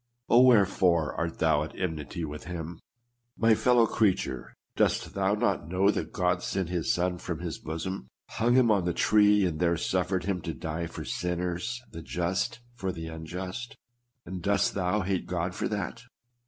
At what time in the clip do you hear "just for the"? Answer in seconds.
12.01-13.09